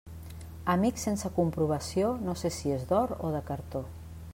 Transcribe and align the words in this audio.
Amic 0.73 1.01
sense 1.01 1.31
comprovació, 1.35 2.09
no 2.29 2.37
sé 2.45 2.55
si 2.59 2.77
és 2.79 2.89
d'or 2.95 3.19
o 3.29 3.35
de 3.39 3.45
cartó. 3.53 3.89